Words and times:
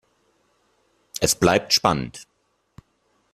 Es 1.19 1.35
bleibt 1.35 1.73
spannend. 1.73 2.25